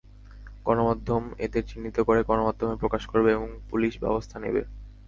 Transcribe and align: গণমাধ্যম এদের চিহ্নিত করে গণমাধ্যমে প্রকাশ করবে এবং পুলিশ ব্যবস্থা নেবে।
গণমাধ্যম 0.65 1.23
এদের 1.37 1.63
চিহ্নিত 1.65 1.97
করে 1.99 2.21
গণমাধ্যমে 2.23 2.75
প্রকাশ 2.75 3.03
করবে 3.07 3.29
এবং 3.31 3.49
পুলিশ 3.69 3.93
ব্যবস্থা 4.03 4.37
নেবে। 4.39 4.61